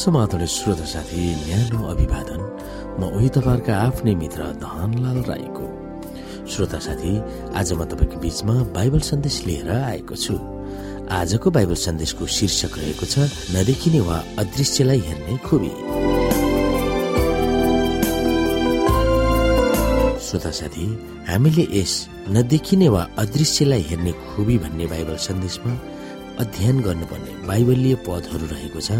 [0.00, 2.40] समाधान श्रोता साथी न्यानो अभिवादन।
[2.96, 5.66] म उही तपाईँहरूका आफ्नै मित्र धनलाल राईको।
[6.48, 7.12] श्रोता साथी
[7.52, 10.34] आज म तपाईँको बीचमा बाइबल सन्देश लिएर आएको छु।
[11.12, 15.72] आजको बाइबल सन्देशको शीर्षक रहेको छ नदेखिने वा अदृश्यलाई हेर्ने खुबी।
[20.24, 20.86] श्रोता साथी
[21.28, 21.92] हामीले यस
[22.30, 25.72] नदेखिने वा अदृश्यलाई हेर्ने खुबी भन्ने बाइबल सन्देशमा
[26.40, 28.90] अध्ययन गर्नुपर्ने बाइबलीय पदहरू रहेको छ।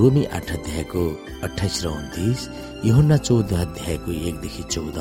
[0.00, 1.02] रोमी आठ अध्यायको
[1.44, 2.40] अठाइस र उन्तिस
[2.88, 4.98] योहन्ना चौध अध्यायको एकदेखि चौध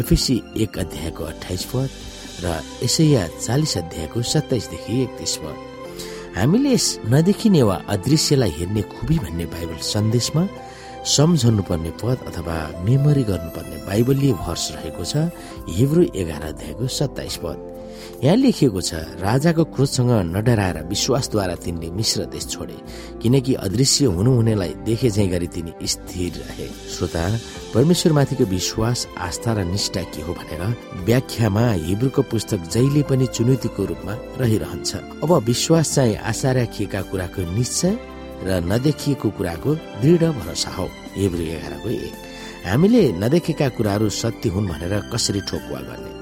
[0.00, 1.88] एफएसी एक अध्यायको अठाइस पद
[2.44, 2.46] र
[2.82, 5.56] यसैया चालिस अध्यायको सत्ताइसदेखि एकतिस पद।
[6.36, 6.76] हामीले
[7.12, 10.46] नदेखिने वा अदृश्यलाई हेर्ने खुबी भन्ने बाइबल सन्देशमा
[11.16, 12.56] सम्झनु पर्ने पद अथवा
[12.88, 15.28] मेमोरी गर्नुपर्ने बाइबलीय भर्स रहेको छ
[15.76, 17.58] हिब्रू एघार अध्यायको सत्ताइस पद।
[18.24, 22.76] यहाँ लेखिएको छ राजाको क्रोधसँग नडराएर विश्वासद्वारा तिनले मिश्र देश छोडे
[23.22, 27.24] किनकि अदृश्य हुनुहुनेलाई देखे झै गरी तिनी स्थिर रहे। श्रोता
[27.74, 30.62] परमेश्वरमाथिको विश्वास आस्था र निष्ठा के हो भनेर
[31.04, 34.90] व्याख्यामा हिब्रूको पुस्तक जहिले पनि चुनौतीको रूपमा रहिरहन्छ।
[35.22, 37.98] अब विश्वास चाहिँ आशा राखिएका कुराको निश्चय
[38.46, 42.14] र नदेखिएको कुराको दृढ भरोसा हो। हिब्रू एघारको एक।
[42.66, 46.21] हामीले नदेखेका कुराहरू सत्य हुन् भनेर कसरी ठोकुवा गर्ने?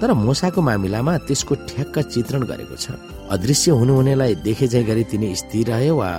[0.00, 2.94] तर मोसाको मामिलामा त्यसको ठ्याक्क चित्रण गरेको छ।
[3.34, 6.10] अदृश्य हुनुहुनेलाई देखे जाइ गरी तिनी स्थिर रहे वा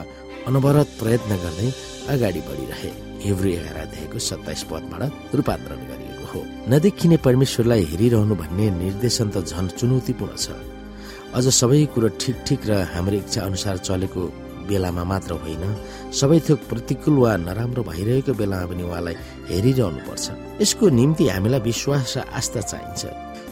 [0.47, 1.69] अनवरत प्रयत्न गर्दै
[2.13, 2.91] अगाडि बढिरहे।
[3.23, 6.39] हिब्रू एघार अध्यायको सत्ताइस पदबाट रूपान्तरण गरिएको हो।
[6.71, 10.47] नदेखिने परमेश्वरलाई हेरिरहनु भन्ने निर्देशन त झन चुनौतीपूर्ण छ।
[11.37, 14.21] अझ सबै कुरो ठिक ठिक र हाम्रो इच्छा अनुसार चलेको
[14.67, 15.63] बेलामा मात्र होइन
[16.19, 19.15] सबै थोक प्रतिकूल वा नराम्रो भइरहेको बेलामा पनि उहाँलाई
[19.49, 20.25] हेरिरहनु पर्छ।
[20.61, 23.03] यसको निम्ति हामीलाई विश्वास र आस्था चाहिन्छ।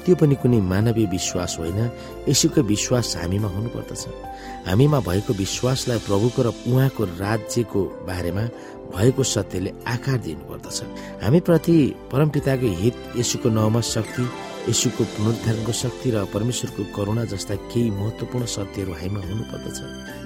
[0.07, 1.79] त्यो पनि कुनै मानवीय विश्वास होइन।
[2.29, 4.07] यसुको विश्वास हामीमा हुनुपर्दछ।
[4.67, 8.43] हामीमा भएको विश्वासलाई प्रभुको र उहाँको राज्यको बारेमा
[8.95, 10.77] भएको सत्यले आकार दिनुपर्दछ।
[11.23, 11.77] हामीप्रति
[12.11, 14.23] परमपिताको हित यसुको नवमा शक्ति
[14.67, 19.79] यसुको पुनरुद्धारणको शक्ति र परमेश्वरको करुणा जस्ता केही महत्वपूर्ण सत्यहरू हामीमा हुनुपर्दछ।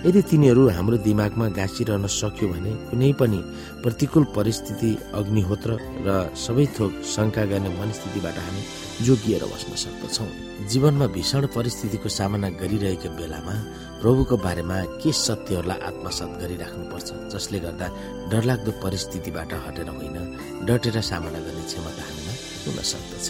[0.06, 3.40] यदि तिनीहरू हाम्रो दिमागमा गाँसिरहन सक्यो भने कुनै पनि
[3.84, 5.70] प्रतिकूल परिस्थिति अग्निहोत्र
[6.06, 6.10] र
[6.46, 8.62] सबै थोक शङ्का गर्ने मनस्थितिबाट हामी
[9.06, 10.26] जोगिएर बस्न सक्दछौ।
[10.72, 13.56] जीवनमा भीषण परिस्थितिको सामना गरिरहेको बेलामा
[14.02, 17.88] प्रभुको बारेमा के सत्यहरूलाई आत्मसात गरिराख्नुपर्छ जसले गर्दा
[18.32, 20.18] डरलाग्दो परिस्थितिबाट हटेर होइन
[20.66, 22.31] डटेर सामना गर्ने क्षमता हामीमा
[22.66, 23.28] हुन सक्दछ।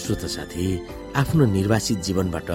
[0.00, 0.66] श्रोत साथी
[1.16, 2.50] आफ्नो निर्वासित जीवनबाट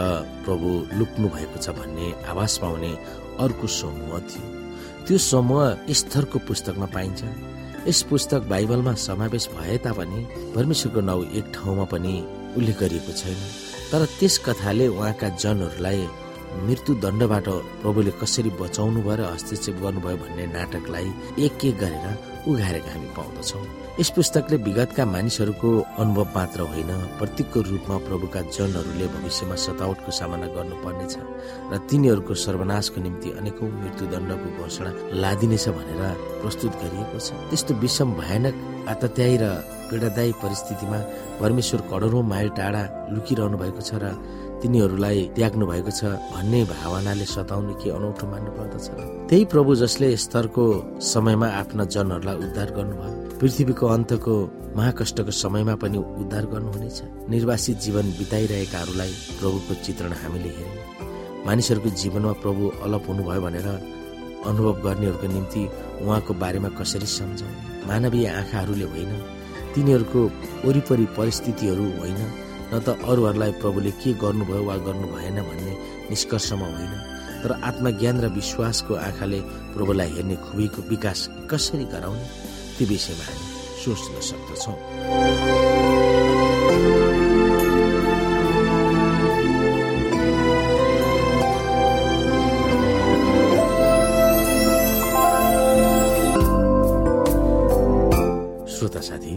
[0.45, 2.91] प्रभु लुक्नु भएको छ भन्ने आवाज पाउने
[3.39, 4.45] अर्को समूह थियो।
[5.05, 7.23] त्यो समूह स्तरको पुस्तकमा पाइन्छ।
[7.87, 10.19] यस पुस्तक बाइबलमा समावेश भए तापनि
[10.55, 12.15] परमेश्वरको नाउँ एक ठाउँमा पनि
[12.57, 13.39] उल्लेख गरिएको छैन।
[13.91, 16.01] तर त्यस कथाले उहाँका जनहरूलाई
[16.67, 17.47] मृत्यु दण्डबाट
[17.81, 21.07] प्रभुले कसरी बचाउनु भयो र हस्तक्षेप गर्नुभयो भन्ने नाटकलाई
[21.45, 22.05] एक एक गरेर
[22.49, 23.63] उघारेका हामी पाउँदछौँ।
[23.99, 25.69] यस पुस्तकले विगतका मानिसहरूको
[26.01, 31.15] अनुभव मात्र होइन प्रतीकको रूपमा प्रभुका जनहरूले भविष्यमा सतावटको सामना गर्नुपर्नेछ
[31.71, 34.91] र तिनीहरूको सर्वनाशको निम्ति अनेकौं मृत्युदण्डको घोषणा
[35.21, 36.01] लादिनेछ भनेर
[36.41, 38.55] प्रस्तुत गरिएको छ। त्यस्तो विषम भयानक
[38.93, 39.45] आतत्यायी र
[39.89, 40.99] पीडादायी परिस्थितिमा
[41.41, 44.05] परमेश्वर करोडौँ माइल टाढा लुकिरहनु भएको छ र
[44.61, 46.01] तिनीहरूलाई त्याग्नु भएको छ
[46.33, 48.87] भन्ने भावनाले सताउने के अनौठो मान्नु पर्दछ।
[49.29, 50.63] त्यही प्रभु जसले स्तरको
[51.03, 54.33] समयमा आफ्ना जनहरूलाई उद्धार गर्नुभयो पृथ्वीको अन्तको
[54.77, 62.63] महाकष्टको समयमा पनि उद्धार गर्नुहुनेछ। निर्वासित जीवन बिताइरहेकाहरूलाई प्रभुको चित्रण हामीले हेर्यौँ। मानिसहरूको जीवनमा प्रभु
[62.85, 63.67] अलप हुनुभयो भनेर
[64.49, 65.63] अनुभव गर्नेहरूको निम्ति
[66.01, 69.11] उहाँको बारेमा कसरी सम्झाउने मानवीय आँखाहरूले होइन
[69.75, 70.21] तिनीहरूको
[70.65, 72.19] वरिपरि परिस्थितिहरू होइन।
[72.67, 75.73] न त अरूहरूलाई प्रभुले के गर्नुभयो वा गर्नु भएन भन्ने
[76.09, 76.93] निष्कर्षमा होइन।
[77.43, 79.39] तर आत्मज्ञान र विश्वासको आँखाले
[79.75, 81.19] प्रभुलाई हेर्ने खुबीको विकास
[81.51, 82.25] कसरी गराउने
[82.77, 83.45] त्यो विषयमा हामी
[83.81, 84.77] सोच्न सक्दछौँ।
[98.77, 99.36] श्रोता साथी